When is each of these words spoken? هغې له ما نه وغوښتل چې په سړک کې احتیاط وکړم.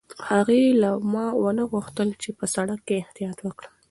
هغې 0.29 0.61
له 0.81 0.91
ما 1.11 1.25
نه 1.57 1.63
وغوښتل 1.65 2.09
چې 2.21 2.29
په 2.39 2.45
سړک 2.55 2.79
کې 2.87 3.01
احتیاط 3.03 3.37
وکړم. 3.41 3.73